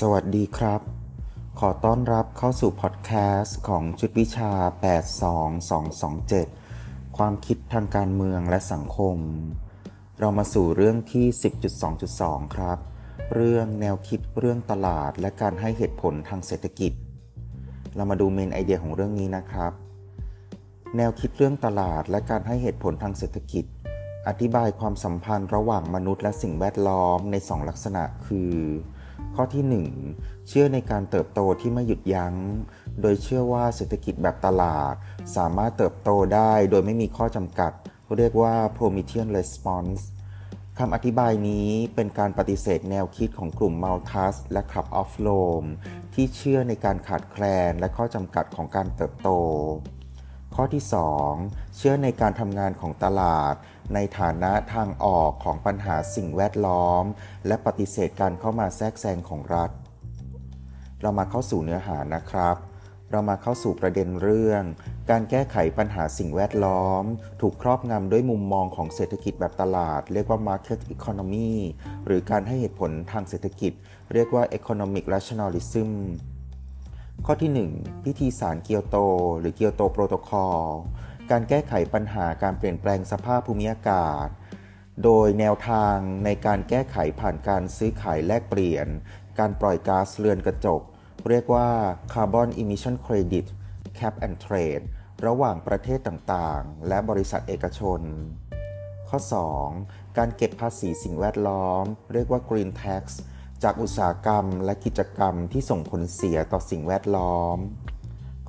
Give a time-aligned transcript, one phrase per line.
[0.12, 0.80] วัสดีครับ
[1.60, 4.52] ขอต้อนรับเข้าสู่พอดแคสต์ของชุดวิชา
[6.04, 9.16] 82227 ความคิดทางการเมืองและสังคม
[10.18, 11.26] เรามาสู่เรื่องที่
[11.90, 12.78] 10.2.2 ครับ
[13.34, 16.92] เรื่องแนวคิดเรื่องตลาดและการให้เหตุผลทางเศรษฐกิจ
[17.96, 19.72] เรามาดูเมนไอเดียของเรื่องนี้นะครับ
[20.96, 23.64] แนวคิดเรื่องตลาดและการให้เหตุผลทางเศรษฐกิจ
[24.28, 28.52] อธิบายความสัมพันธ์ระหว่างมนุษย์และสิ่งแวดล้อมในสองลักษณะคือ
[29.36, 29.64] ข้อที่
[30.10, 32.34] 1 เชื่อในการเติบโตที่ไม่หยุดยัง้ง
[33.00, 34.94] โดยเชื่อว่าเศรษฐกิจแบบตลาด
[35.36, 37.72] สามารถเติบโตได้โดยไม่มีข้อจำกัด
[38.16, 40.02] เรียกว่า Promethean Response
[40.78, 45.68] คำอธิบายนี้เป็นการปฏิเสธแนวคิดของกลุ่ม Malthus และ Club of Rome
[46.14, 49.30] ที่เชื่อในการขาดแคลนและข้อจำกัดของการเติบโต
[50.54, 50.84] ข้อที่
[51.28, 53.54] 2 เชื่อในการทำงานของตลาด
[53.94, 57.04] ในฐานะทางออกของปัญหาสิ่งแวดล้อม
[57.46, 59.70] และปฏิเสธการเข้ามาแทรกแซงของรัฐ
[61.00, 62.56] เรามาเข้าสู่เนื้อหานะครับ
[63.10, 64.62] เรามาเข้าสู่ประเด็นเรื่อง
[65.10, 67.04] การแก้ไขปัญหาสิ่งแวดล้อม
[67.40, 71.52] ถูกครอบงำด้วยมุมมองของเศรษฐกิจแบบตลาด เรียกว่า market economy
[72.06, 73.72] หรือการให้เหตุผลทางเศรษฐกิจ
[74.12, 75.90] เรียกว่า economic rationalism
[77.26, 78.96] ข้อที่ 1 พิธีสารเกียวโต
[79.38, 80.60] หรือเกียวโตโปรโตคอล
[81.30, 84.28] การแก้ไขปัญหาการเปลี่ยนแปลงสภาพภูมิอากาศ
[85.04, 88.86] โดยแนวทางในการแก้ไขผ่านการซื้อขายแลกเปลี่ยน
[89.38, 90.82] การปล่อยก๊าซเรือนกระจก
[91.28, 91.68] เรียกว่า
[92.12, 93.46] Carbon Emission Credit
[93.98, 94.84] Cap and Trade
[95.26, 98.00] ระหว่างประเทศต่างๆ และบริษัทเอกชน
[99.08, 99.18] ข้อ
[99.68, 100.18] 2.
[100.18, 103.04] การเก็บภาษีสิ่งแวดล้อม เรียกว่า Green Tax
[103.62, 107.56] จากอุตสาหกรรมและกิจกรรมที่ส่งผลเสียต่อสิ่งแวดล้อม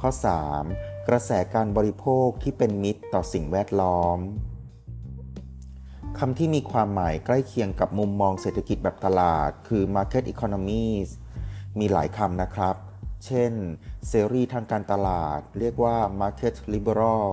[0.01, 0.09] ข้อ
[0.51, 0.96] 3.
[1.11, 4.19] กระแสการบริโภคที่เป็นมิตรต่อสิ่งแวดล้อม
[6.19, 11.09] คำที่มีความหมายใกล้เคียงกับมุมมองเศรษฐกิจแบบตลาด คือ market economies
[11.79, 12.75] มีหลายคำนะครับ
[13.25, 13.51] เช่น
[14.07, 17.31] เสรีทางการตลาด เรียกว่า market liberal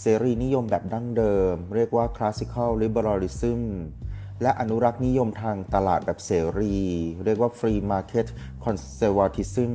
[0.00, 3.60] เสรีนิยมแบบดั้งเดิม เรียกว่า classical liberalism
[4.42, 6.76] และอนุรักษ์นิยมทางตลาดแบบเสรี
[7.24, 8.26] เรียกว่า free market
[8.64, 9.72] conservatism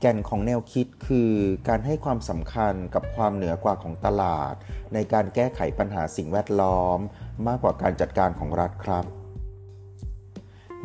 [0.00, 1.32] แก่นของแนวคิดคือ
[1.68, 4.54] การให้ความสำคัญกับความเหนือกว่าของตลาด
[4.94, 6.98] ในการแก้ไขปัญหาสิ่งแวดล้อม
[7.46, 9.04] มากกว่าการจัดการของรัฐครับ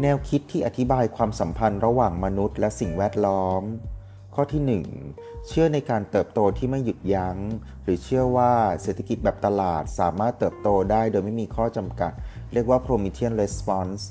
[0.02, 3.64] แนวคิดที่อธิบายความสัมพันธ์ระหว่างมนุษย์และสิ่งแวดล้อม
[4.36, 7.38] ข้อที่ 1 เชื่อในการเติบโตที่ไม่หยุดยัง้ง
[7.84, 12.12] หรือเชื่อว่าเศรษฐกิจแบบตลาดสามารถเติบโตได้โดยไม่มีข้อจำกัด
[12.53, 14.02] เรียกว่า Promethean Response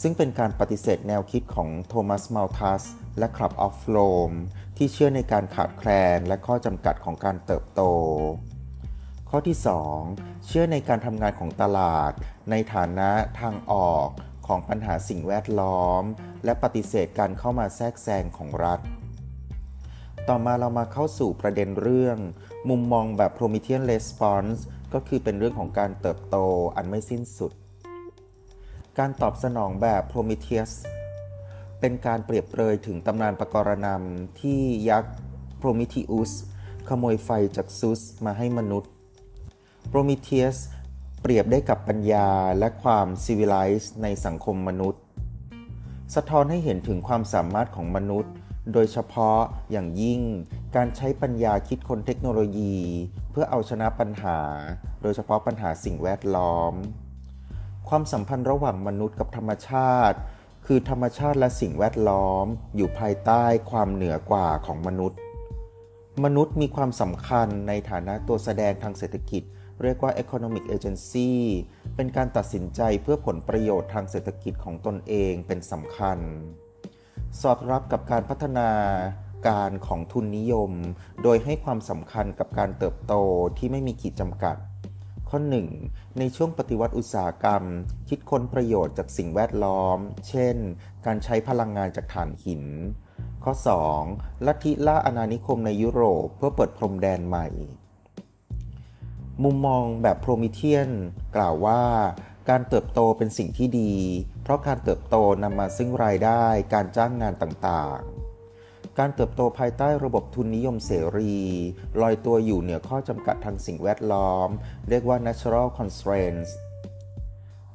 [0.00, 2.82] ซึ่งเป็นการปฏิเสธแนวคิดของโทมัสมัลทัส
[3.18, 4.36] และ Club of Rome
[4.76, 7.82] ที่เชื่อในการขาดแคลนและข้อจำกัดของการเติบโต
[9.30, 9.56] ข้อที่
[10.02, 12.12] 2 เชื่อในการทำงานของตลาด
[12.50, 13.10] ในฐานะ
[13.40, 14.08] ทางออก
[14.46, 16.02] ของปัญหาสิ่งแวดล้อม
[16.44, 18.80] และปฏิเสธการเข้ามาแทรกแซงของรัฐ
[20.28, 22.18] ต่อมาเรามาเข้าสู่ประเด็นเรื่อง
[22.68, 24.58] มุมมองแบบ Promethean Response
[24.94, 26.36] ก็คือเป็นเรื่องของการเติบโต
[26.76, 27.52] อันไม่สิ้นสุด
[28.98, 30.72] การตอบสนองแบบ Prometheus
[31.80, 34.60] เป็นการเปรียบเปรยถึงตำนานปกรณำที่
[34.90, 35.14] ยักษ์
[35.58, 36.32] โพรมิทิอุส
[36.88, 38.90] ขโมยไฟจากซุสมาให้มนุษย์
[39.88, 40.56] โพรมิเทียส
[41.22, 42.28] เปรียบได้กับปัญญา
[42.58, 45.02] และความซีวิไลซ์ในสังคมมนุษย์
[46.14, 48.32] สะท้อนให้เห็นถึงความสามารถของมนุษย์
[48.72, 49.38] โดยเฉพาะ
[49.70, 50.20] อย่างยิ่ง
[50.76, 52.76] การใช้ปัญญาคิดคนเทคโนโลยี
[53.30, 54.38] เพื่อเอาชนะปัญหา
[55.02, 56.74] โดยเฉพาะปัญหาสิ่งแวดล้อม
[57.88, 60.18] ความสัมพันธ์ระหว่างมนุษย์กับธรรมชาติ
[60.66, 65.18] คือธรรมชาติและสิ่งแวดล้อม อยู่ภายใต้ความเหนือกว่าของมนุษย์
[66.24, 69.42] มนุษย์มีความสำคัญในฐานะตัวแสดงทางเศรษฐกิจ
[69.82, 71.30] เรียกว่า economic agency
[71.96, 76.18] เป็นการตัดสินใจเพื่อผลประโยชน์ทางเศรษฐกิจของตนเองเป็นสำคัญ
[77.40, 78.70] สอดรับกับการพัฒนา
[79.48, 80.72] การของทุนนิยม
[81.22, 83.14] โดยให้ความสำคัญกับการเติบโต
[83.58, 84.56] ที่ไม่มีขีดจำกัด
[85.30, 85.38] ข้อ
[85.78, 86.18] 1.
[86.18, 87.62] ในช่วงปฏิวัติอุตสาหกรรม
[88.08, 89.98] คิดค้นประโยชน์จากสิ่งแวดล้อม
[90.28, 90.56] เช่น
[91.06, 92.64] การใช้พลังงานจากถ่านหิน
[93.44, 93.52] ข้อ
[93.98, 94.46] 2.
[94.46, 97.46] ลัทธิล่าอาณานิคมในยุโรปเพื่อเปิดพรมแดนใหม่
[99.44, 100.90] มุมมองแบบโพรมิเทียน
[101.36, 101.82] กล่าวว่า
[102.48, 103.94] การเติบโตเป็นสิ่งที่ดี
[104.42, 106.44] เพราะการเติบโตนำมาซึ่งรายได้
[106.74, 108.17] การจ้างงานต่างๆ
[108.98, 111.36] การเติบโตภายใต้ระบบทุนนิยมเสรี
[112.00, 114.48] ลอยตัวอยู่เหนือข้อจำกัดทางสิ่งแวดล้อม
[114.88, 116.50] เรียกว่า natural constraints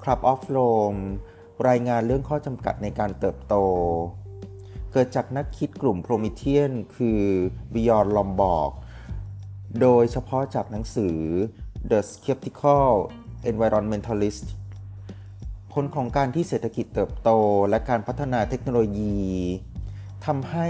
[0.02, 1.02] Club of Rome
[1.70, 3.56] รายงานเรื่องข้อจำกัดในการเติบโต
[4.92, 7.22] เกิดจากนักคิดกลุ่มโพรมิเทียน คือ
[7.74, 8.72] Bjorn Lomborg
[9.82, 11.18] โดยเฉพาะจากหนังสือ
[11.92, 12.92] The Skeptical
[13.52, 14.46] Environmentalist
[15.72, 17.30] ผลของการที่เศรษฐกิจเติบโต
[17.70, 19.18] และการพัฒนาเทคโนโลยี
[20.26, 20.70] ทำให้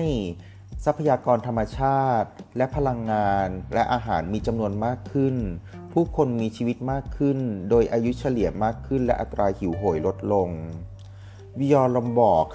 [0.85, 5.35] ทรัพยากรธรรมชาติ และพลังงาน และอาหารมีจำนวนมากขึ้น
[5.93, 7.37] ผู้คนมีชีวิตมากขึ้น
[7.69, 10.49] โดยอายุเฉลี่ยมากขึ้น และอัตราหิวโหยลดลง
[11.59, 12.47] วิยอลอมบอก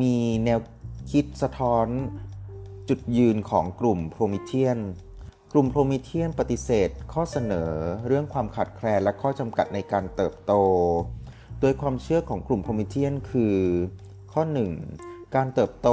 [0.00, 0.14] มี
[0.44, 0.60] แนว
[1.10, 1.86] คิดสะท้อน
[2.88, 4.78] จุดยืนของกลุ่ม Promethean
[5.52, 7.70] กลุ่ม Promethean ปฏิเสธข้อเสนอ
[8.06, 10.52] เรื่องความขาดแคลนและข้อจำกัดในการเติบโต
[11.60, 13.56] โดยความเชื่อของกลุ่มโพรมิเทียนคือ
[14.32, 15.15] ข้อ 1.
[15.36, 15.88] การเติบโต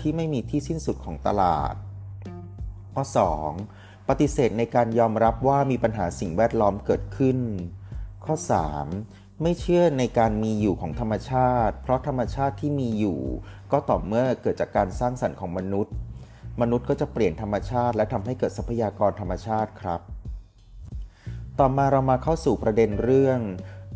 [0.00, 1.74] ที่ไม่มีที่สิ้นสุดของตลาด
[2.94, 3.04] ข้อ
[3.56, 4.08] 2.
[4.08, 7.38] ปฏิเสธในการยอมรับว่ามีปัญหาสิ่งแวดล้อมเกิดขึ้น
[8.24, 8.34] ข้อ
[8.88, 9.42] 3.
[9.42, 13.20] ไม่เชื่อในการมีอยู่ของธรรมชาติ เพราะธรรมชาติที่มีอยู่
[13.72, 15.94] ก็ต่อเมื่อเกิดจากการสร้างสรรค์ของมนุษย์
[16.60, 20.00] มนุษย์ก็จะเปลี่ยนธรรมชาติ และทำให้เกิดทรัพยากรธรรมชาติครับ
[21.58, 23.38] ต่อมาเรามาเข้าสู่ประเด็นเรื่อง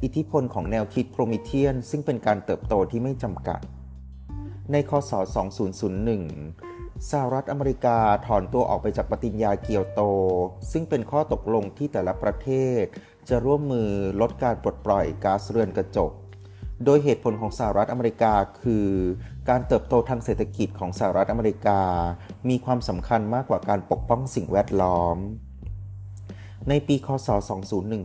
[0.02, 3.60] อิทธิพลของแนวคิดโพรมิเทียน ซึ่งเป็นการเติบโตที่ไม่จำกัด
[4.72, 5.12] ในคศ
[5.90, 10.00] 2001 สหรัฐอเมริกาถอนตัวออกไปจากปฏิญญาเกียวโต
[10.72, 12.48] ซึ่งเป็นข้อตกลงที่แต่ละประเท
[12.80, 12.82] ศ
[13.28, 13.90] จะร่วมมือ
[14.20, 16.12] ลดการปลดปล่อยก๊าซเรือนกระจก
[16.84, 18.88] โดยเหตุผลของสหรัฐอเมริกาคือ
[19.48, 21.80] การเติบโตทางเศรษฐกิจของสหรัฐอเมริกา
[22.48, 25.16] มีความสำคัญมากกว่าการปกป้องสิ่งแวดล้อม
[26.68, 27.28] ในปี คศ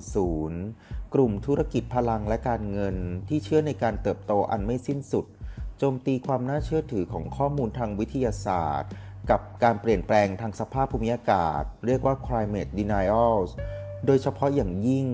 [0.04, 2.96] 2010 กลุ่มธุรกิจพลังและการเงิน
[3.30, 5.26] ที่เชื่อในการเติบโตอันไม่สิ้นสุด
[5.78, 8.92] โจมตีความน่าเชื่อถือของข้อมูลทางวิทยาศาสตร์
[9.30, 13.50] กับการเปลี่ยนแปลงทางสภาพภูมิอากาศ เรียกว่า climate denials
[14.06, 15.08] โดยเฉพาะอย่างยิ่ง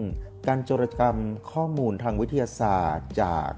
[0.47, 1.17] การโจรกรรม
[1.51, 3.49] ข้อมูลทางวิทยาศาสตร์จาก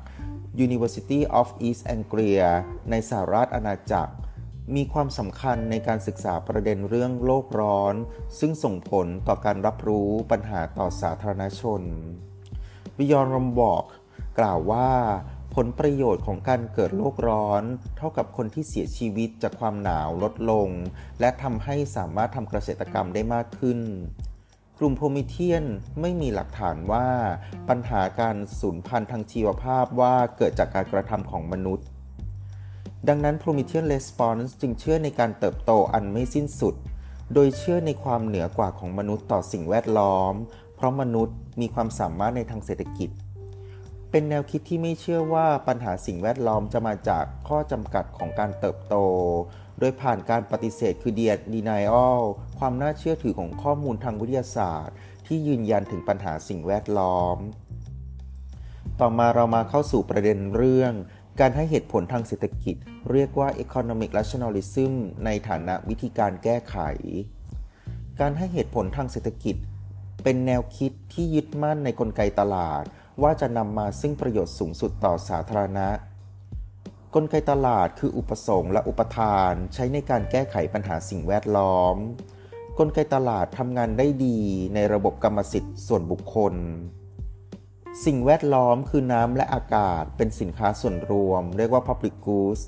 [0.66, 2.48] University of East Anglia
[2.90, 4.14] ในสหรัฐอาณาจักร
[4.76, 7.96] มีความสำคัญในการศึกษาประเด็นเรื่องโลกร้อน
[8.40, 11.82] ซึ่งส่งผลต่อการรับรู้ปัญหาต่อสาธารณชน
[12.98, 13.84] วิยอนรมบอก
[14.40, 14.90] กล่าวว่า
[15.56, 17.64] ผลประโยชน์ของการเกิดโลกร้อน
[17.98, 20.70] เท่ากับคนที่เสียชีวิตจากความหนาวลดลง
[21.20, 23.80] และทำให้สามารถทำเกษตรกรรมได้มากขึ้น
[24.80, 25.66] กลุ่มโพมิเทียน
[26.02, 27.08] ไม่มีหลักฐานว่า
[27.70, 31.86] ปัญหาการสูญพันธุ์ทางชีวภาพว่าเกิดจากการกระทำของมนุษย์
[33.08, 36.76] ดังนั้น Promethean Response จึงเชื่อในการเติบโตอันไม่สิ้นสุด
[37.34, 40.34] โดยเชื่อในความเหนือกว่าของมนุษย์ต่อสิ่งแวดล้อม
[40.76, 43.10] เพราะมนุษย์มีความสามารถในทางเศรษฐกิจ
[44.16, 48.96] เป็นแนวคิดที่ไม่เชื่อว่าปัญหาสิ่งแวดล้อมจะมาจากข้อจำกัดของการเติบโต
[49.80, 52.20] โดยผ่านการปฏิเสธคือเดียด denial
[52.60, 54.96] ความน่าเชื่อถือของข้อมูลทางวิทยาศาสตร์
[55.28, 57.38] ที่ยืนยันถึงปัญหาสิ่งแวดล้อม
[59.00, 60.94] ต่อมาเรามาเข้าสู่ประเด็นเรื่อง
[61.40, 62.76] การให้เหตุผลทางเศรษฐกิจ
[63.12, 64.94] เรียกว่า economic rationalism
[65.26, 66.78] ในฐานะวิธีการแก้ไข
[68.20, 69.56] การให้เหตุผลทางเศรษฐกิจ
[70.24, 72.86] เป็นแนวคิดที่ยึดมั่นในกลไกตลาด
[73.22, 75.90] ว่าจะนำมาซึ่งประโยชน์สูงสุดต่อสาธารณะ
[77.16, 81.96] กลไกตลาดคืออุปสงค์และอุปทานใช้ในการแก้ไขปัญหาสิ่งแวดล้อม
[82.80, 84.40] กลไกตลาดทำงานได้ดี
[84.74, 86.54] ในระบบกรรมสิทธิ์ส่วนบุคคล
[88.06, 92.62] สิ่งแวดล้อมคือน้ำและอากาศเป็นสินค้าส่วนรวม เรียกว่า public goods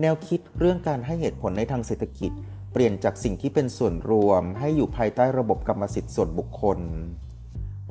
[0.00, 2.32] แนวคิดเรื่องการให้เหตุผลในทางเศรษฐกิจ
[2.72, 6.78] เปลี่ยนจากสิ่งที่เป็นส่วนรวม ให้อยู่ภายใต้ระบบกรรมสิทธิ์ส่วนบุคคล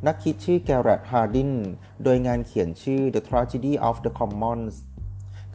[0.07, 1.51] นักคิดชื่อแกรตฮาร์ดิน
[2.03, 4.75] โดยงานเขียนชื่อ The Tragedy of the Commons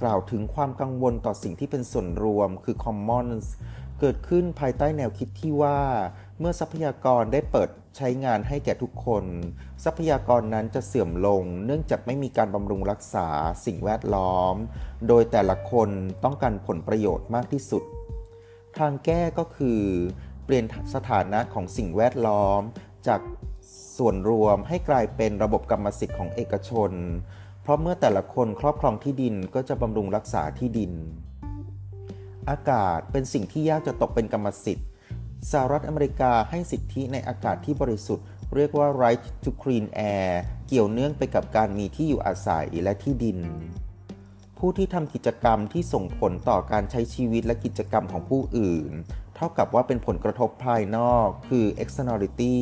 [0.03, 3.47] กล่าวถึงความกังวลต่อสิ่งที่เป็นส่วนรวมคือ commons
[4.01, 5.81] เกิดขึ้นภายใต้แนวคิดที่ว่า
[6.39, 9.25] เมื่อทรัพยากรได้เปิดใช้งานให้แก่ทุกคน
[9.85, 13.29] ทรัพยากรนั้นจะเสื่อมลง เนื่องจากไม่มีการบำรุงรักษา
[13.67, 14.55] สิ่งแวดล้อม
[15.09, 15.89] โดยแต่ละคน
[16.25, 17.83] ต้องการผลประโยชน์มากที่สุด
[18.79, 19.81] ทางแก้ก็คือ
[20.45, 20.65] เปลี่ยน
[20.95, 22.63] สถานะของสิ่งแวดล้อม
[23.09, 23.21] จาก
[24.03, 26.93] ส่วนรวมให้กลายเป็นระบบกรรมสิทธิ์ของเอกชน
[27.63, 30.93] เพราะเมื่อแต่ละคนครอบครองที่ดินก็จะบำรุงรักษาที่ดิน
[32.51, 34.89] อากาศเป็นสิ่งที่ยากจะตกเป็นกรรมสิทธิ์
[35.51, 40.31] สหรัฐอเมริกาให้สิทธิในอากาศที่บริสุทธิ์ เรียกว่า right to clean air
[40.69, 43.39] เกี่ยวเนื่องไปกับการมีที่อยู่อาศัยและที่ดิน
[44.59, 48.91] ผู้ที่ทำกิจกรรมที่ส่งผลต่อการใช้ชีวิตและกิจกรรมของผู้อื่น
[49.37, 52.59] เท่ากับว่าเป็นผลกระทบภายนอก คือ externality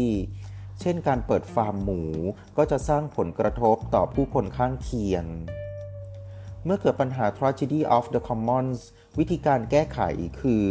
[0.80, 2.02] เช่นการเปิดฟาร์มหมู
[2.56, 5.25] ก็จะสร้างผลกระทบต่อผู้คนข้างเคียง
[6.64, 8.80] เมื่อเกิดปัญหา tragedy of the commons
[9.18, 10.00] วิธีการแก้ไข
[10.40, 10.66] คือ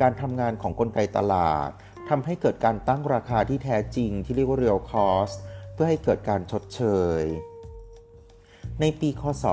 [0.00, 1.70] การทำงานของกลไกตลาด
[2.08, 5.36] ทำให้เกิดการตั้งราคาที่แท้จริงที่เรียกว่า real cost
[5.72, 6.82] เพื่อให้เกิดการชดเช
[7.20, 7.22] ย
[8.80, 9.44] ในปี คศ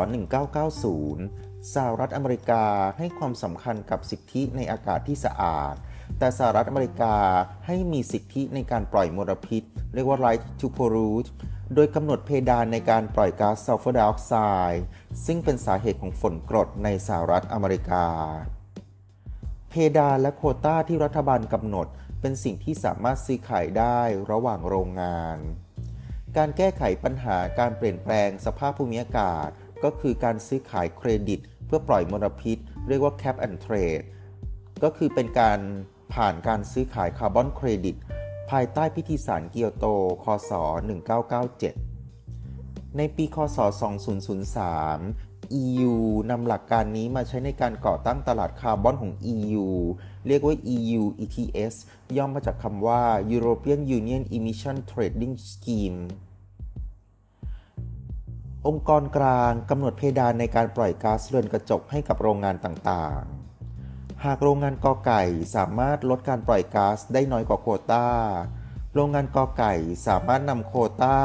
[0.77, 2.65] 1990 สหรัฐอเมริกา
[2.97, 5.75] ให้ความสำคัญกับสิทธิในอากาศที่สะอาด
[6.19, 7.15] แต่สหรัฐอเมริกา
[7.65, 11.29] ให้มีสิทธิในการปล่อยมลพิษ เรียกว่า right to pollute
[11.75, 14.33] โดยกำหนดเพดานในการปล่อยก๊าซซัลเฟอร์ไดออกไซ
[14.71, 14.83] ด์
[15.25, 18.05] ซึ่งเป็นสาเหตุของฝนกรดในสหรัฐอเมริกา
[19.69, 21.87] เพดานและโคต้าที่รัฐบาลกำหนด
[22.21, 23.99] เป็นสิ่งที่สามารถซื้อขายได้
[24.31, 25.37] ระหว่างโรงงาน
[26.37, 29.49] การแก้ไขปัญหาการเปลี่ยนแปลงสภาพภูมิอากาศ
[29.83, 34.03] ก็คือการซื้อขายเครดิต เพื่อปล่อยมลพิษ เรียกว่า cap and trade
[34.83, 35.59] ก็คือเป็นการ
[36.13, 37.95] ผ่านการซื้อขายคาร์บอนเครดิต
[38.49, 39.85] ภายใต้พิธีสารเกียวโต
[40.23, 40.51] คศ
[42.13, 43.57] 1997 ในปี คศ
[44.37, 45.93] 2003 EU
[46.29, 49.67] นำหลักการนี้มาใช้ในการก่อตั้งตลาดคาร์บอนของ EU
[50.27, 51.73] เรียกว่า EU ETS
[52.17, 53.01] ย่อมมาจากคำว่า
[53.35, 55.99] European Union Emission Trading Scheme
[58.67, 63.36] องค์กรกลางกำหนดเพดานในการปล่อยก๊าซเรือนกระจกให้กับโรงงานต่างๆ
[64.25, 65.23] หากโรงงานกอไก่
[65.55, 68.07] สามารถลดการปล่อยก๊าซได้น้อยกว่าโควตา
[68.93, 69.73] โรงงานกอไก่
[70.07, 71.19] สามารถนำโควตา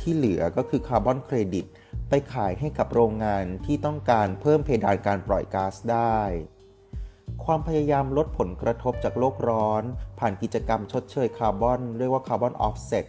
[0.00, 1.66] ที่เหลือก็คือคาร์บอนเครดิต
[2.08, 6.20] ไปขายให้กับโรงงานที่ต้องการเพิ่มเพดานการปล่อยก๊าซได้
[7.44, 9.82] ความพยายามลดผลกระทบจากโลกร้อน
[10.18, 13.06] ผ่านกิจกรรมชดเชยคาร์บอนเรียกว่า carbon offset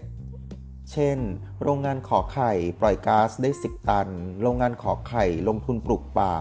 [0.91, 1.17] เช่น
[1.63, 2.51] โรงงาน ข ไข่
[2.81, 4.09] ปล่อยก๊าซได้ 10 ตัน
[4.41, 6.35] โรงงาน ข ไข่ลงทุนปลูกป่า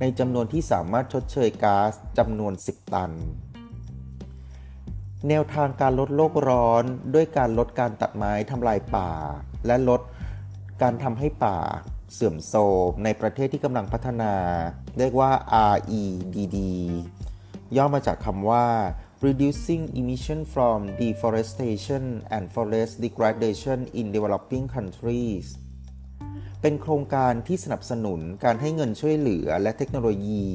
[0.00, 3.12] ในจำนวนที่สามารถชดเชยก๊าซจำนวน 10 ตัน
[5.28, 9.10] แนวทางการลดโลกร้อนด้วยการลดการตัดไม้ทำลายป่า
[9.66, 10.00] และลด
[10.82, 11.58] การทำให้ป่า
[12.14, 14.32] เสื่อมโทรมในประเทศที่กำลังพัฒนา
[14.98, 15.30] เรียกว่า
[15.74, 16.58] REDD
[17.76, 18.66] ย่อมาจากคำว่า
[19.26, 25.46] reducing emission from deforestation and forest degradation in developing countries
[26.62, 30.46] เป็นโครงการที่สนับสนุนการให้เงินช่วยเหลือและเทคโนโลยี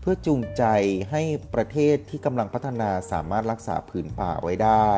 [0.00, 0.64] เพื่อจูงใจ
[1.10, 1.22] ให้
[1.54, 4.92] ประเทศที่กำลังพัฒนาสามารถรักษาผืนป่าไว้ได้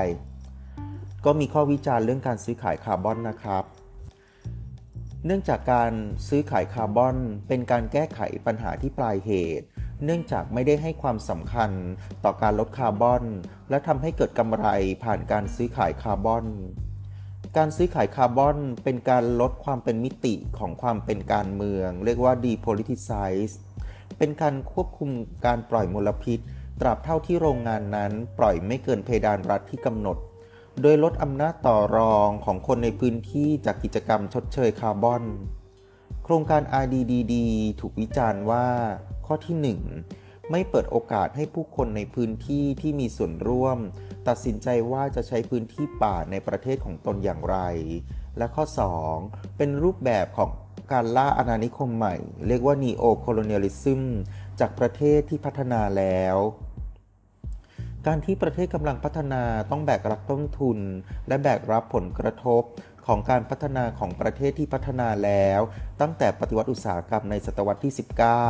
[1.25, 3.65] ก็มีข้อวิจารณ์เรื่องการซื้อขายคาร์บอนนะครับ
[5.27, 5.93] เนื่องจากการ
[6.29, 7.17] ซื้อขายคาร์บอน
[7.49, 9.67] เป็นการแก้ไขปัญหาที่ปลายเหตุ
[10.05, 11.71] เนื่องจากไม่ได้ให้ความสำคัญ
[12.25, 13.25] ต่อการลดคาร์บอน
[13.71, 14.67] และทำให้เกิดกำไร
[15.05, 16.47] ผ่านการซื้อขายคาร์บอน
[17.57, 23.55] การซื้อขายคาร์บอนเป็นการลดความเป็นมิติของความเป็นการเมือง เรียกว่า depoliticize
[24.19, 25.11] เป็นการควบคุม
[25.47, 26.39] การปล่อยมลพิษ
[26.81, 30.19] ตราบเท่าที่โรงงานนั้นปล่อยไม่เกินเพดานรัฐที่กำหนด
[30.83, 35.23] โดยลดอำนาจต่อรองของคนในพื้นที่จากกิจกรรมชดเชยคาร์บอน
[36.25, 37.35] โครงการ RDDD
[37.81, 38.67] ถูกวิจารณ์ว่า
[39.27, 43.79] ข้อที่ 1 ไม่เปิดโอกาสให้ผู้คนในพื้นที่ที่มีส่วนร่วม
[44.29, 47.59] ตัดสินใจว่าจะใช้พื้นที่ป่าในประเทศของตนอย่างไร
[48.39, 48.65] และข้อ
[49.11, 50.51] 2 เป็นรูปแบบของ
[50.93, 54.03] การล่าอาณานิคมใหม่ เรียกว่า neo colonialism
[54.61, 56.37] จากประเทศที่พัฒนาแล้ว
[58.07, 60.79] การที่ประเทศกำลังพัฒนาต้องแบกรับต้นทุน
[61.29, 62.63] และแบกรับผลกระทบ
[63.07, 65.61] ของการพัฒนาของประเทศที่พัฒนาแล้ว
[66.01, 67.93] ตั้งแต่ปฏิวัติอุตสาหกรรมในศตวรรษที่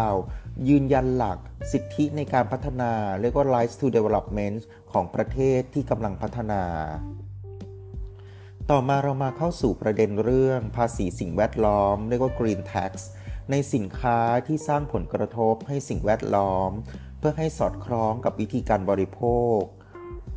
[0.04, 1.38] 19 ยืนยันหลัก
[1.72, 2.90] สิทธิในการพัฒนา
[3.20, 4.58] เรียกว่า Rights to Development
[4.92, 6.62] ของประเทศที่กำลังพัฒนา
[8.70, 12.92] ต่อมาเรามาเข้าสู่ประเด็นเรื่องภาษีสิ่งแวดล้อม เรียกว่า Green Tax
[13.50, 16.70] ในสินค้าที่สร้างผลกระทบให้สิ่งแวดล้อม
[17.18, 19.20] เพื่อให้สอดคล้องกับวิธีการบริโภ
[19.56, 19.58] ค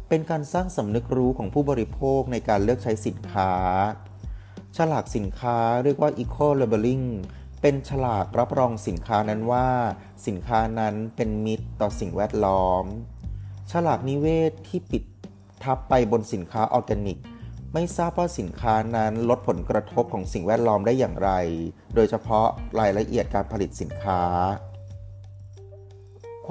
[0.09, 3.51] เป็นการสร้างสำนึกรู้ของผู้บริโภคในการเลือกใช้สินค้า
[4.77, 7.05] ฉลากสินค้าเรียกว่า Eco Labeling
[7.61, 9.67] เป็นฉลากรับรองสินค้านั้นว่า
[10.27, 12.83] สินค้านั้นเป็นมิตรต่อสิ่งแวดล้อม
[13.71, 15.03] ฉลากนิเวศที่ปิด
[15.63, 17.19] ทับไปบนสินค้าออร์แกนิก
[17.73, 21.31] ไม่ทราบว่าสินค้านั้นลดผลกระทบของสิ่งแวดล้อมได้อย่างไร
[21.95, 22.47] โดยเฉพาะ
[22.79, 24.21] รายละเอียดการผลิตสินค้า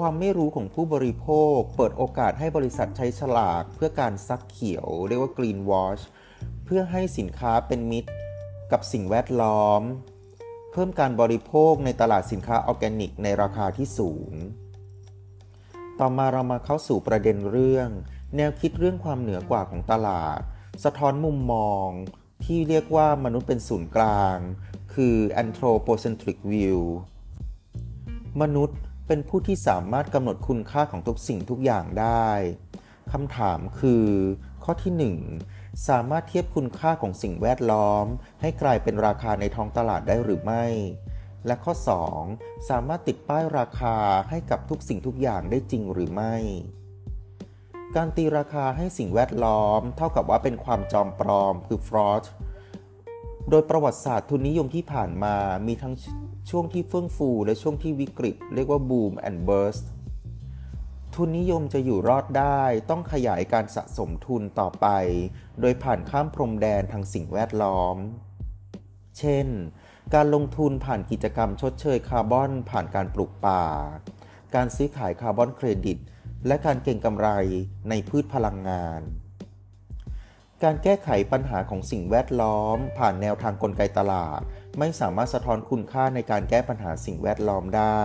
[0.01, 6.03] ความไม่รู้ของผู้บริโภค เปิดโอกาสให้บริษัทใช้ฉลากเพื่อการซักเขียว เรียกว่า green wash
[6.73, 8.11] เพื่อให้สินค้าเป็นมิตร
[8.71, 9.81] กับสิ่งแวดล้อม
[10.71, 14.31] เพิ่มการบริโภคในตลาดสินค้าออร์แกนิกในราคาที่สูง
[15.99, 17.89] ต่อมาเรามาเข้าสู่ประเด็นเรื่อง
[18.35, 20.39] แนวคิดเรื่องความเหนือกว่าของตลาด
[20.83, 21.87] สะท้อนมุมมอง
[22.45, 24.37] ที่เรียกว่ามนุษย์เป็นศูนย์กลาง
[24.93, 26.79] คือ anthropocentric view
[28.41, 32.29] มนุษย์ เป็นผู้ที่สามารถกำหนดคุณค่าของทุกสิ่งทุกอย่างได้
[33.11, 34.05] คำถามคือ
[34.63, 35.15] ข้อที่
[35.47, 38.05] 1 สามารถเทียบคุณค่าของสิ่งแวดล้อม
[38.41, 40.65] ให้กลายเป็นราคาในท้องตลาดได้หรือไม่
[41.45, 41.73] และข้อ
[42.19, 43.95] 2 สามารถติดป้ายราคา
[44.29, 46.35] ให้กับทุกสิ่งทุกอย่างได้จริงหรือไม่
[47.95, 52.23] การตีราคาให้สิ่งแวดล้อม เท่ากับว่าเป็นความจอมปลอมคือ fraud
[53.49, 55.35] โดยประวัติศาสตร์ทุนนิยมที่ผ่านมา
[55.67, 55.93] มีทั้ง
[56.49, 59.85] ช่วงที่เฟื่องฟู และช่วงที่วิกฤต เรียกว่า boom and burst
[61.13, 64.87] ทุนนิยมจะอยู่รอดได้ต้องขยายการสะสมทุนต่อไป
[65.61, 67.97] โดยผ่านข้ามพรมแดนทางสิ่งแวดล้อม
[69.19, 69.47] เช่น
[70.13, 73.65] การลงทุนผ่านกิจกรรมชดเชยคาร์บอนผ่านการปลูกป่า
[74.55, 75.97] การซื้อขายคาร์บอนเครดิต
[76.47, 77.27] และการเก็งกำไร
[77.89, 79.01] ในพืชพลังงาน
[80.63, 84.41] การแก้ไขปัญหาของสิ่งแวดล้อม ผ่านแนวทางกลไกตลาด
[84.79, 88.01] ไม่สามารถสะท้อนคุณค่าในการแก้ปัญหาสิ่งแวดล้อมได้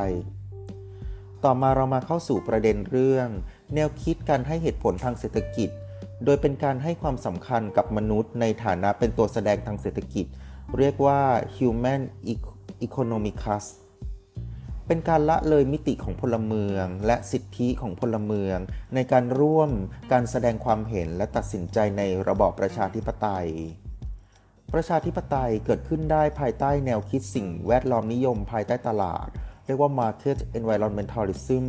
[1.44, 3.28] ต่อมาเรามาเข้าสู่ประเด็นเรื่อง
[3.75, 5.70] แนวคิดการให้เหตุผลทางเศรษฐกิจ
[6.25, 10.26] โดยเป็นการให้ความสำคัญกับมนุษย์ ในฐานะเป็นตัวแสดงทางเศรษฐกิจ
[10.78, 11.20] เรียกว่า
[11.56, 12.00] human
[12.87, 13.64] economicus
[14.87, 18.58] เป็นการละเลยมิติของพลเมือง และสิทธิของพลเมือง
[18.94, 19.70] ในการร่วม
[20.12, 23.49] การแสดงความเห็นและตัดสินใจในระบอบประชาธิปไตย
[24.75, 29.28] ประชาธิปไตยเกิดขึ้นได้ภายใต้แนวคิดสิ่งแวดล้อมนิยมภายใต้ตลาด
[29.66, 31.66] เรียกว่า market environmentalism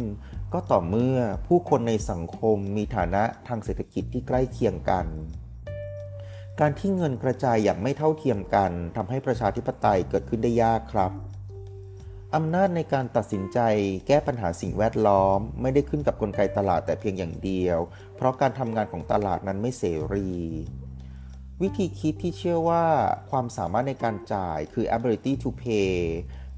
[0.54, 5.06] ก็ต่อเมื่อผู้คนในสังคมมีฐานะทางเศรษฐกิจที่ใกล้เคียงกัน
[6.60, 11.12] การที่เงินกระจายอย่างไม่เท่าเทียมกันทำให้ประชาธิปไตยเกิดขึ้นได้ยากครับ
[12.36, 13.60] อำนาจในการตัดสินใจ
[14.08, 17.80] แก้ปัญหาสิ่งแวดล้อม ไม่ได้ขึ้นกับกลไกตลาดแต่เพียงอย่างเดียว
[18.16, 20.30] เพราะการทำงานของตลาดนั้นไม่เสรี
[21.64, 22.86] วิธีคิดที่เชื่อว่า
[23.30, 25.98] ความสามารถในการจ่ายคือ ability to pay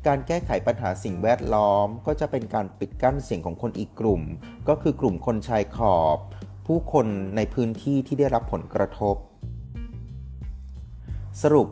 [0.08, 4.22] การแก้ไขปัญหาสิ่งแวดล้อม ก็จะเป็นการปิดกั้นเสียงของคนอีกกลุ่ม
[4.70, 6.18] ก็คือกลุ่มคนชายขอบ
[6.68, 9.16] ผู้คนในพื้นที่ที่ได้รับผลกระทบ
[11.42, 11.68] สรุป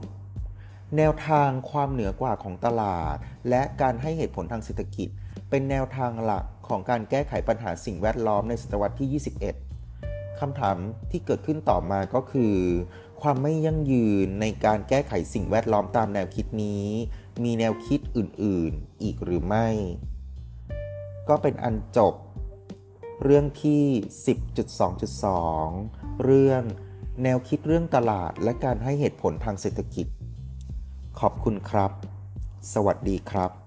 [0.97, 3.15] แนวทางความเหนือกว่าของตลาด
[3.49, 5.09] และการให้เหตุผลทางเศรษฐกิจ
[5.49, 9.21] เป็นแนวทางหลักของการแก้ไขปัญหาสิ่งแวดล้อมในศตวรรษที่
[9.79, 10.77] 21คำถาม
[11.11, 12.53] ที่เกิดขึ้นต่อมาก็คือ
[13.21, 16.85] ความไม่ยั่งยืนในการแก้ไขสิ่งแวดล้อมตามแนวคิดนี้
[17.43, 19.67] มีแนวคิดอื่นๆ อีกหรือไม่
[21.29, 22.13] ก็เป็นอันจบ
[23.23, 23.83] เรื่องที่
[25.43, 26.63] 10.2.2 เรื่อง
[27.23, 30.07] แนวคิดเรื่องตลาดและการให้เหตุผลทางเศรษฐกิจ
[31.19, 31.91] ขอบคุณครับ
[32.73, 33.66] สวัสดีครับ